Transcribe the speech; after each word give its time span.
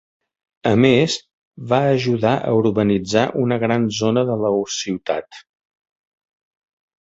A 0.67 0.69
més, 0.83 1.17
va 1.73 1.81
ajudar 1.89 2.31
a 2.51 2.53
urbanitzar 2.61 3.27
una 3.43 3.59
gran 3.65 3.85
zona 3.99 4.25
de 4.31 4.39
la 4.45 4.51
ciutat. 4.79 5.39